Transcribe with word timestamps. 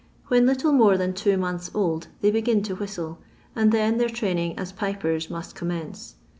When 0.29 0.47
little 0.47 0.71
more 0.71 0.97
than 0.97 1.13
two 1.13 1.37
months 1.37 1.69
eld, 1.75 2.07
they 2.21 2.31
begin 2.31 2.63
to 2.63 2.73
whistle, 2.75 3.19
and 3.55 3.71
then 3.71 3.99
their 3.99 4.09
training 4.09 4.57
as 4.57 4.71
pipers 4.71 5.29
must 5.29 5.53
commence. 5.53 6.15